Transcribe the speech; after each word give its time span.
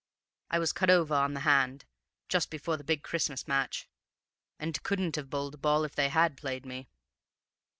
I 0.49 0.57
was 0.57 0.73
cut 0.73 0.89
over 0.89 1.13
on 1.13 1.35
the 1.35 1.41
hand, 1.41 1.85
just 2.27 2.49
before 2.49 2.75
the 2.75 2.83
big 2.83 3.03
Christmas 3.03 3.47
match, 3.47 3.87
and 4.57 4.81
couldn't 4.81 5.15
have 5.15 5.29
bowled 5.29 5.53
a 5.53 5.57
ball 5.59 5.83
if 5.83 5.93
they 5.93 6.09
had 6.09 6.37
played 6.37 6.65
me. 6.65 6.89